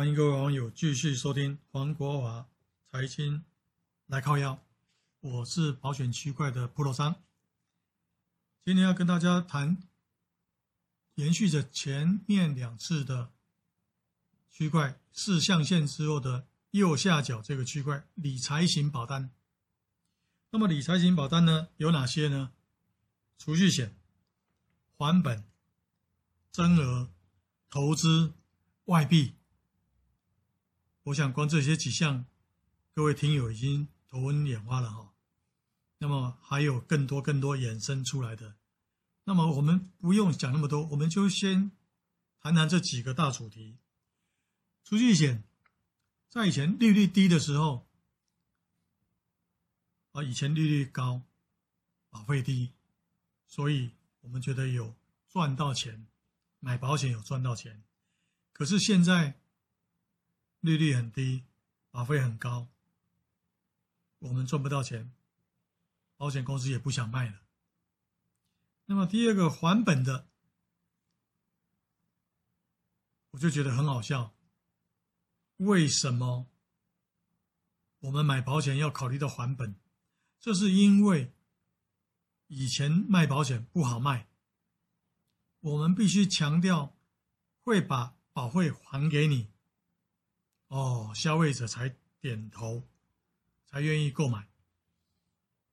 [0.00, 2.48] 欢迎各位网友继续收听黄国华
[2.90, 3.44] 财经
[4.06, 4.58] 来靠腰，
[5.20, 7.16] 我是保险区块的 Pro 商。
[8.64, 9.76] 今天要跟大家谈，
[11.16, 13.30] 延续着前面两次的
[14.48, 19.30] 区块四象限之后的右下角这个区块理财型保单。
[20.48, 22.52] 那么理财型保单呢，有哪些呢？
[23.36, 23.94] 储蓄险、
[24.96, 25.44] 还本、
[26.50, 27.10] 增额、
[27.68, 28.32] 投资、
[28.86, 29.34] 外币。
[31.04, 32.26] 我想，光这些几项，
[32.94, 35.14] 各位听友已经头昏眼花了哈。
[35.98, 38.56] 那么还有更多更多衍生出来的。
[39.24, 41.70] 那么我们不用讲那么多，我们就先
[42.40, 43.78] 谈谈这几个大主题。
[44.84, 45.44] 储蓄险
[46.28, 47.86] 在以前利率低的时候，
[50.12, 51.22] 啊，以前利率高，
[52.10, 52.72] 保费低，
[53.46, 54.94] 所以我们觉得有
[55.28, 56.06] 赚到钱，
[56.58, 57.82] 买保险有赚到钱。
[58.52, 59.40] 可是现在，
[60.60, 61.44] 利率很低，
[61.90, 62.68] 保费很高，
[64.18, 65.12] 我们赚不到钱，
[66.16, 67.40] 保险公司也不想卖了。
[68.84, 70.28] 那么第二个还本的，
[73.30, 74.34] 我就觉得很好笑。
[75.56, 76.46] 为什么
[78.00, 79.74] 我们买保险要考虑到还本？
[80.38, 81.32] 这是因为
[82.48, 84.28] 以前卖保险不好卖，
[85.60, 86.96] 我们必须强调
[87.62, 89.48] 会把保费还给你。
[90.70, 92.88] 哦，消费者才点头，
[93.66, 94.48] 才愿意购买。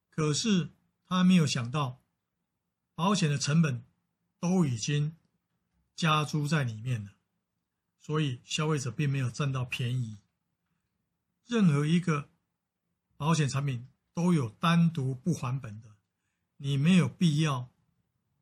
[0.09, 0.71] 可是
[1.05, 2.01] 他没有想到，
[2.95, 3.85] 保险的成本
[4.39, 5.15] 都已经
[5.95, 7.11] 加诸在里面了，
[7.99, 10.17] 所以消费者并没有占到便宜。
[11.45, 12.29] 任何一个
[13.15, 15.95] 保险产品都有单独不还本的，
[16.57, 17.69] 你没有必要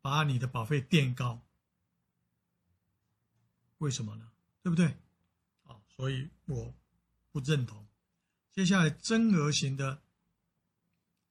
[0.02, 1.46] 把你的保费垫高。
[3.80, 4.32] 为什么呢？
[4.64, 4.98] 对不对？
[5.98, 6.74] 所以我
[7.32, 7.88] 不认同。
[8.52, 10.02] 接下来增额型的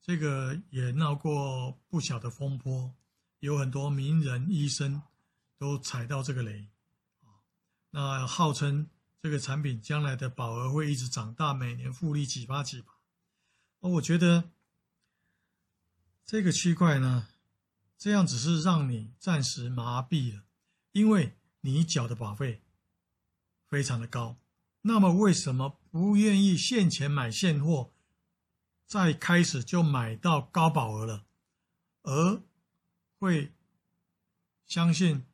[0.03, 2.95] 这个也闹过不小的风波，
[3.41, 5.03] 有很多名人医生
[5.57, 6.69] 都踩到这个雷。
[7.91, 8.89] 那号称
[9.23, 12.93] 这个产品将来的保额会一直长大，每年复利几趴几趴。
[13.81, 14.51] 而我觉得
[16.25, 17.29] 这个区块呢，
[17.97, 20.45] 这样只是让你暂时麻痹了，
[20.93, 22.63] 因为你缴的保费
[23.67, 24.37] 非常的高。
[24.87, 27.95] 那么为什么不愿意现钱买现货，
[28.87, 31.25] 再开始就买到高保额了，
[32.03, 32.43] 而
[33.19, 33.55] 会
[34.67, 35.25] 相信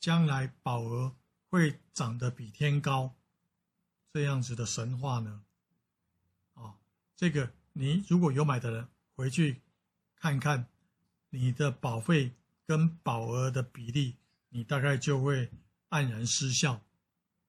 [0.00, 1.14] 将来保额
[1.50, 3.14] 会涨得比天高
[4.14, 5.44] 这样子的神话呢？
[6.54, 6.78] 啊，
[7.14, 9.60] 这个你如果有买的人回去
[10.14, 10.68] 看看
[11.28, 12.34] 你的保费
[12.66, 14.16] 跟保额的比例，
[14.48, 15.50] 你大概就会
[15.90, 16.80] 黯然失笑。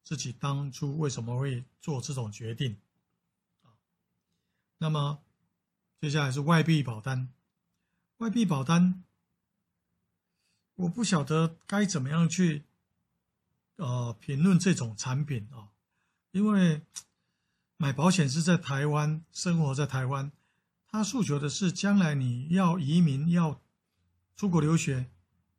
[0.07, 2.77] 自己当初为什么会做这种决定？
[3.61, 3.75] 啊，
[4.77, 5.21] 那么
[5.99, 7.33] 接下来是外币保单。
[8.19, 9.03] 外币保单，
[10.75, 12.63] 我不晓得该怎么样去
[13.75, 15.75] 呃评论这种产品啊，
[16.31, 16.83] 因为
[17.75, 20.31] 买保险是在台湾生活在台湾，
[20.87, 23.61] 他诉求的是将来你要移民要
[24.37, 25.11] 出国留学，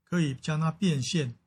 [0.04, 1.38] 可以将它变现。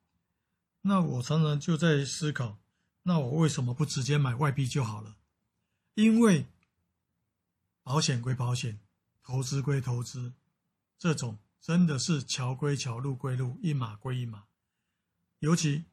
[0.82, 2.61] 那我常常就在思考。
[3.04, 5.18] 那我为什么不直接买外币就好了？
[5.96, 6.46] 因为
[7.84, 8.80] 保险归保险，
[9.24, 10.34] 投资归投资，
[10.98, 14.46] 这种真的是桥归桥，路归路，一码归一码。
[15.40, 15.86] 尤其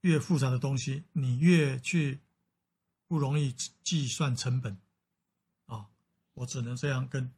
[0.00, 2.20] 越复杂的东西，你越去
[3.06, 3.54] 不容易
[3.84, 4.76] 计算成本。
[5.66, 5.88] 啊，
[6.34, 7.32] 我只能这样跟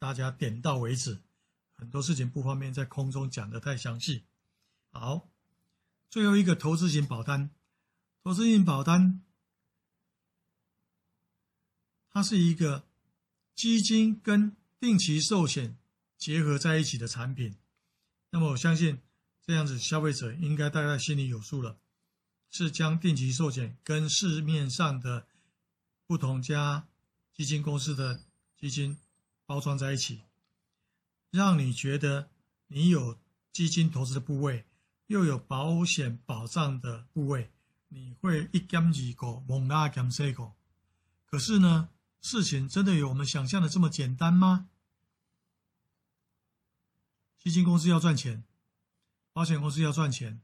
[0.00, 1.20] 大家点到为止，
[1.76, 4.24] 很多事情不方便在空中讲得太详细。
[4.90, 5.28] 好，
[6.10, 7.50] 最后一个投资型保单。
[8.22, 9.22] 投资型保单，
[12.10, 12.86] 它是一个
[13.54, 15.78] 基金跟定期寿险
[16.18, 17.56] 结合在一起的产品。
[18.30, 19.00] 那么，我相信
[19.40, 21.78] 这样子消费者应该大概心里有数了，
[22.50, 25.26] 是将定期寿险跟市面上的
[26.06, 26.86] 不同家
[27.32, 28.22] 基金公司的
[28.58, 28.98] 基金
[29.46, 30.24] 包装在一起，
[31.30, 32.28] 让你觉得
[32.66, 33.18] 你有
[33.50, 34.66] 基金投资的部位，
[35.06, 37.50] 又有保险保障的部位。
[37.92, 40.52] 你会一兼二顾，猛拉兼四顾。
[41.26, 41.90] 可是呢，
[42.20, 44.68] 事情真的有我们想象的这么简单吗？
[47.38, 48.44] 基金公司要赚钱，
[49.32, 50.40] 保险公司要赚钱，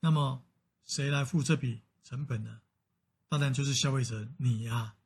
[0.00, 0.44] 那么
[0.84, 2.60] 谁来付这笔成本呢？
[3.28, 4.96] 当然就是消费者你呀。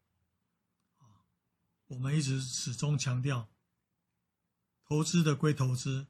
[1.88, 3.50] 我们一直始终强调，
[4.84, 6.06] 投资的归投资，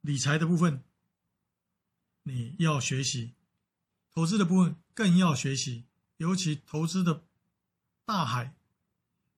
[0.00, 0.82] 理财的部分
[2.24, 3.34] 你要学习，
[4.10, 5.84] 投资的部分更要学习。
[6.16, 7.24] 尤其投资的
[8.04, 8.54] 大海，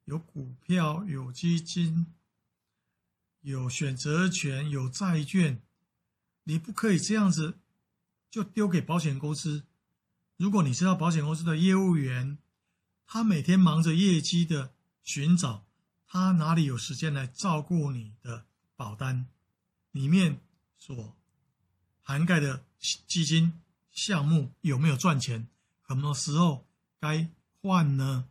[0.04, 2.06] 有股票，有基金，
[3.40, 5.62] 有选择权，有债券，
[6.44, 7.58] 你不可以这样子
[8.30, 9.64] 就丢给保险公司。
[10.36, 12.38] 如果你知道保险公司的业务员，
[13.06, 15.64] 他每天忙着业绩的寻找，
[16.06, 18.46] 他哪里有时间来照顾你的
[18.76, 19.26] 保单
[19.92, 20.40] 里面
[20.76, 21.16] 所
[22.08, 23.60] 涵盖的基金
[23.90, 25.48] 项目有没有赚钱？
[25.88, 26.64] 什么时候
[27.00, 27.28] 该
[27.60, 28.28] 换呢？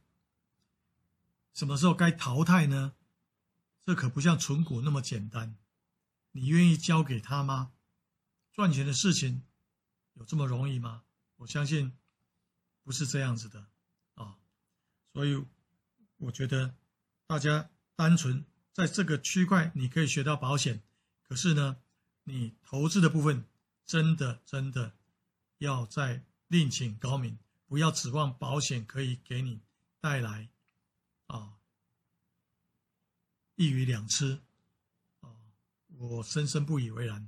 [1.53, 2.93] 什么时候该淘汰呢？
[3.85, 5.57] 这可不像存股那么简单。
[6.31, 7.73] 你愿意交给他吗？
[8.53, 9.43] 赚钱的事情
[10.13, 11.03] 有这么容易吗？
[11.35, 11.91] 我相信
[12.81, 13.67] 不是这样子的
[14.13, 14.37] 啊。
[15.11, 15.45] 所以
[16.15, 16.73] 我觉得
[17.27, 20.81] 大家单纯在这个区块你可以学到保险，
[21.27, 21.75] 可是呢，
[22.23, 23.45] 你投资的部分
[23.85, 24.93] 真的真的
[25.59, 27.37] 要再另请高明。
[27.67, 29.61] 不要指望保险可以给你
[29.99, 30.49] 带来
[31.27, 31.57] 啊
[33.55, 34.41] 一鱼两吃
[35.21, 35.29] 啊，
[35.97, 37.27] 我深深不以为然。